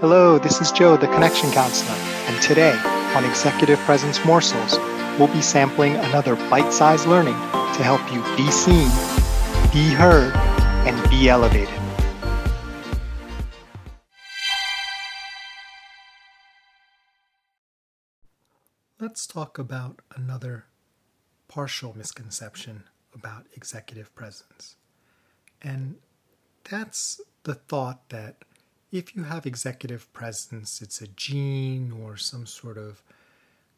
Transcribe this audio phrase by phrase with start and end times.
[0.00, 2.78] Hello, this is Joe, the Connection Counselor, and today
[3.14, 4.76] on Executive Presence Morsels,
[5.18, 8.90] we'll be sampling another bite sized learning to help you be seen,
[9.72, 10.36] be heard,
[10.86, 11.80] and be elevated.
[19.00, 20.66] Let's talk about another
[21.48, 22.84] partial misconception
[23.14, 24.76] about executive presence.
[25.62, 25.96] And
[26.68, 28.44] that's the thought that
[28.98, 33.02] if you have executive presence, it's a gene or some sort of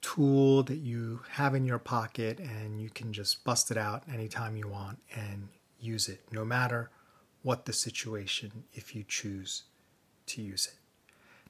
[0.00, 4.56] tool that you have in your pocket and you can just bust it out anytime
[4.56, 5.48] you want and
[5.80, 6.90] use it, no matter
[7.42, 9.64] what the situation, if you choose
[10.26, 10.78] to use it.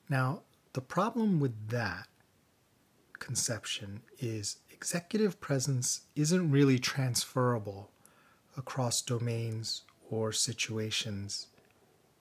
[0.09, 2.09] Now, the problem with that
[3.19, 7.91] conception is executive presence isn't really transferable
[8.57, 11.49] across domains or situations,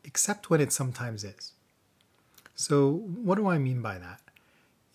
[0.08, 1.52] except when it sometimes is.
[2.56, 4.22] So, what do I mean by that?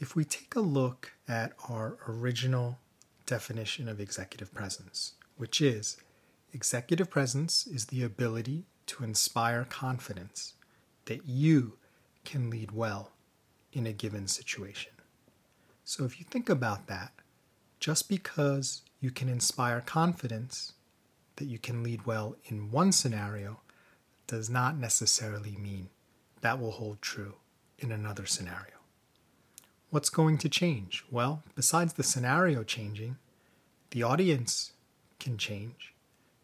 [0.01, 2.79] If we take a look at our original
[3.27, 5.99] definition of executive presence, which is
[6.53, 10.55] executive presence is the ability to inspire confidence
[11.05, 11.75] that you
[12.25, 13.13] can lead well
[13.73, 14.93] in a given situation.
[15.85, 17.13] So, if you think about that,
[17.79, 20.73] just because you can inspire confidence
[21.37, 23.61] that you can lead well in one scenario
[24.27, 25.89] does not necessarily mean
[26.41, 27.35] that will hold true
[27.79, 28.79] in another scenario.
[29.91, 31.05] What's going to change?
[31.11, 33.17] Well, besides the scenario changing,
[33.91, 34.73] the audience
[35.19, 35.93] can change.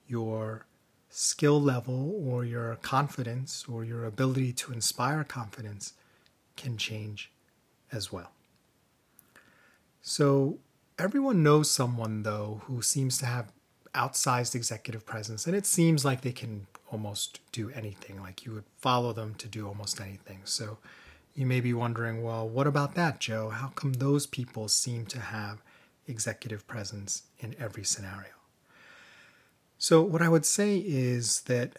[0.06, 0.66] Your
[1.10, 5.94] skill level or your confidence or your ability to inspire confidence
[6.56, 7.30] can change
[7.90, 8.32] as well.
[10.02, 10.58] So,
[10.98, 13.52] everyone knows someone, though, who seems to have
[13.94, 18.20] outsized executive presence, and it seems like they can almost do anything.
[18.20, 20.40] Like you would follow them to do almost anything.
[20.44, 20.78] So,
[21.34, 23.50] you may be wondering, well, what about that, Joe?
[23.50, 25.62] How come those people seem to have
[26.08, 28.32] executive presence in every scenario?
[29.78, 31.76] So, what I would say is that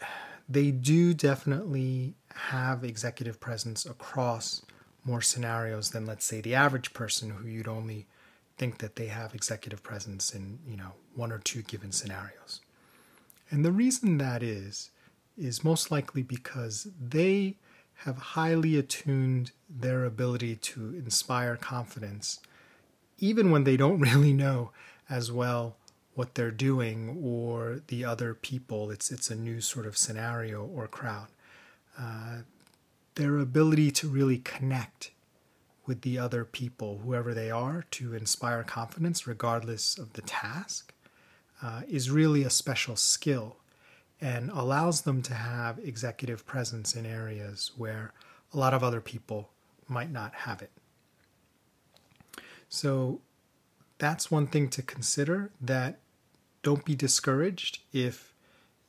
[0.48, 4.66] they do definitely have executive presence across
[5.04, 8.08] more scenarios than, let's say, the average person who you'd only
[8.58, 12.62] think that they have executive presence in, you know, one or two given scenarios.
[13.52, 14.92] And the reason that is,
[15.40, 17.56] is most likely because they
[18.04, 22.40] have highly attuned their ability to inspire confidence,
[23.18, 24.72] even when they don't really know
[25.10, 25.76] as well
[26.14, 28.92] what they're doing or the other people.
[28.92, 31.28] It's, it's a new sort of scenario or crowd.
[31.98, 32.40] Uh,
[33.16, 35.12] their ability to really connect
[35.86, 40.94] with the other people, whoever they are, to inspire confidence, regardless of the task,
[41.62, 43.58] uh, is really a special skill
[44.22, 48.14] and allows them to have executive presence in areas where
[48.54, 49.50] a lot of other people
[49.88, 50.72] might not have it.
[52.68, 53.22] So
[53.98, 56.00] that's one thing to consider that
[56.62, 58.34] don't be discouraged if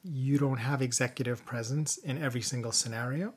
[0.03, 3.35] you don't have executive presence in every single scenario.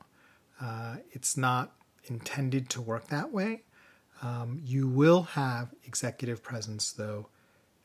[0.60, 3.62] Uh, it's not intended to work that way.
[4.22, 7.28] Um, you will have executive presence, though,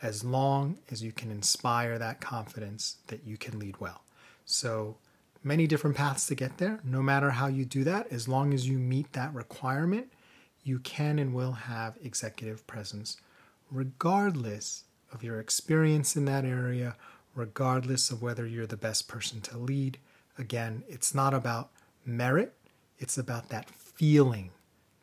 [0.02, 4.04] as long as you can inspire that confidence that you can lead well.
[4.46, 4.98] So,
[5.44, 6.80] many different paths to get there.
[6.84, 10.12] No matter how you do that, as long as you meet that requirement,
[10.64, 13.18] you can and will have executive presence,
[13.72, 16.96] regardless of your experience in that area,
[17.36, 19.98] regardless of whether you're the best person to lead.
[20.38, 21.70] Again, it's not about
[22.06, 22.54] merit,
[22.98, 24.52] it's about that feeling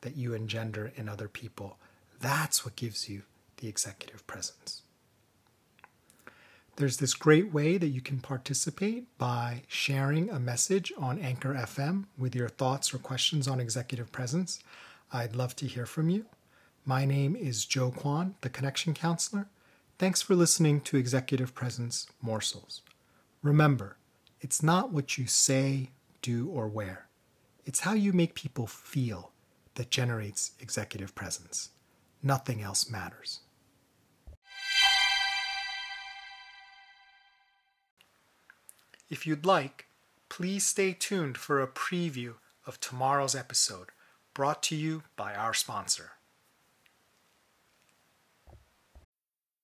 [0.02, 1.78] that you engender in other people.
[2.20, 3.22] That's what gives you
[3.58, 4.82] the executive presence.
[6.76, 12.04] There's this great way that you can participate by sharing a message on Anchor FM
[12.18, 14.60] with your thoughts or questions on executive presence.
[15.10, 16.26] I'd love to hear from you.
[16.84, 19.48] My name is Joe Kwan, the Connection Counselor.
[19.98, 22.82] Thanks for listening to Executive Presence Morsels.
[23.42, 23.96] Remember,
[24.42, 27.06] it's not what you say, do, or wear,
[27.64, 29.32] it's how you make people feel
[29.76, 31.70] that generates executive presence.
[32.22, 33.40] Nothing else matters.
[39.08, 39.86] If you'd like,
[40.28, 42.34] please stay tuned for a preview
[42.66, 43.90] of tomorrow's episode
[44.34, 46.12] brought to you by our sponsor.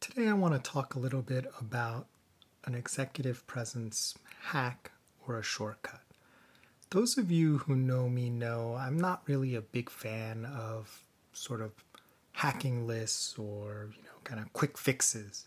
[0.00, 2.06] Today, I want to talk a little bit about
[2.64, 4.92] an executive presence hack
[5.26, 6.02] or a shortcut.
[6.90, 11.02] Those of you who know me know I'm not really a big fan of
[11.32, 11.72] sort of
[12.32, 15.46] hacking lists or you know kind of quick fixes.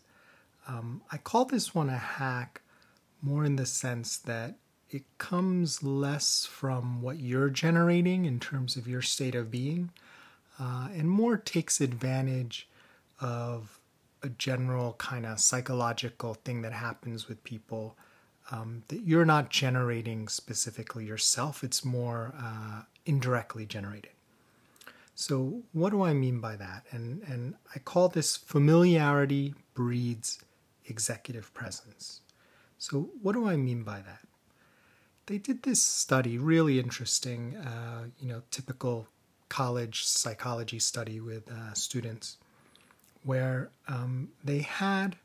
[0.68, 2.62] Um, I call this one a hack
[3.22, 4.56] more in the sense that
[4.90, 9.92] it comes less from what you're generating in terms of your state of being,
[10.60, 12.68] uh, and more takes advantage
[13.22, 13.80] of
[14.24, 17.98] a general kind of psychological thing that happens with people
[18.52, 24.12] um, that you're not generating specifically yourself, it's more uh, indirectly generated.
[25.16, 26.84] So, what do I mean by that?
[26.92, 30.40] And, and I call this familiarity breeds
[30.86, 32.22] executive presence.
[32.78, 34.22] So, what do I mean by that?
[35.28, 39.08] They did this study, really interesting, uh, you know, typical
[39.50, 42.38] college psychology study with uh, students
[43.24, 45.16] where um, they had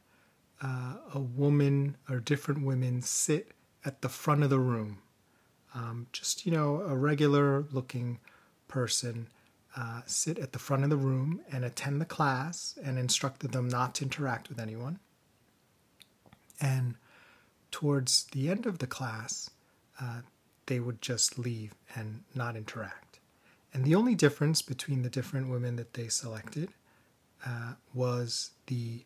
[0.62, 3.52] uh, a woman or different women sit
[3.84, 4.98] at the front of the room.
[5.74, 8.18] Um, just, you know, a regular looking
[8.68, 9.28] person
[9.76, 13.68] uh, sit at the front of the room and attend the class and instructed them
[13.68, 14.98] not to interact with anyone.
[16.60, 16.94] And
[17.70, 19.50] towards the end of the class,
[20.00, 20.20] uh,
[20.64, 23.20] they would just leave and not interact.
[23.74, 26.70] And the only difference between the different women that they selected
[27.46, 29.04] uh, was the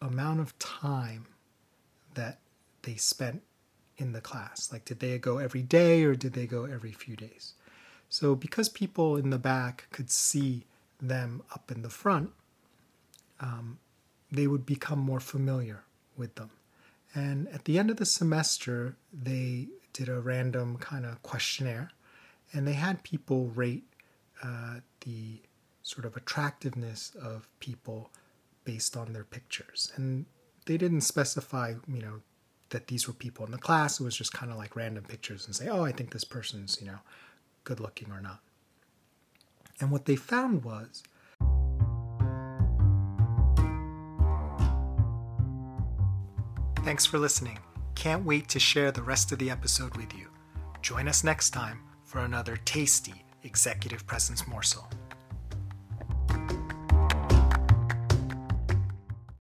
[0.00, 1.26] amount of time
[2.14, 2.38] that
[2.82, 3.42] they spent
[3.96, 4.70] in the class.
[4.72, 7.54] Like, did they go every day or did they go every few days?
[8.08, 10.64] So, because people in the back could see
[11.00, 12.30] them up in the front,
[13.40, 13.78] um,
[14.30, 15.84] they would become more familiar
[16.16, 16.50] with them.
[17.14, 21.90] And at the end of the semester, they did a random kind of questionnaire
[22.52, 23.84] and they had people rate
[24.42, 25.40] uh, the
[25.86, 28.10] sort of attractiveness of people
[28.64, 29.92] based on their pictures.
[29.94, 30.26] And
[30.66, 32.22] they didn't specify, you know,
[32.70, 34.00] that these were people in the class.
[34.00, 36.80] It was just kind of like random pictures and say, oh, I think this person's,
[36.80, 36.98] you know,
[37.62, 38.40] good looking or not.
[39.80, 41.04] And what they found was
[46.82, 47.58] Thanks for listening.
[47.94, 50.28] Can't wait to share the rest of the episode with you.
[50.82, 54.88] Join us next time for another tasty executive presence morsel.